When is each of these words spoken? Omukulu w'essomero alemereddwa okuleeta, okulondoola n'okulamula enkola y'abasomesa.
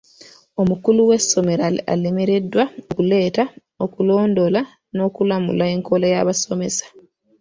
Omukulu 0.61 1.01
w'essomero 1.09 1.63
alemereddwa 1.93 2.63
okuleeta, 2.79 3.43
okulondoola 3.83 4.61
n'okulamula 4.95 5.63
enkola 5.75 6.05
y'abasomesa. 6.13 6.85